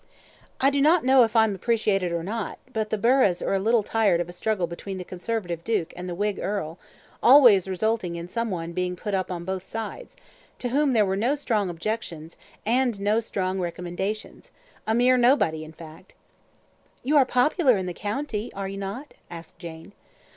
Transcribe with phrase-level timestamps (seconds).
[0.59, 3.59] "I do not know if I am appreciated or not, but the burghs are a
[3.59, 6.79] little tired of a struggle between the Conservative duke and the Whig earl,
[7.21, 10.15] always resulting in some one being put up on both sides,
[10.57, 12.35] to whom there were no strong objections,
[12.65, 14.49] and no strong recommendations
[14.87, 16.15] a mere nobody, in fact."
[17.03, 19.91] "You are popular in the county, are you not?" asked Jane.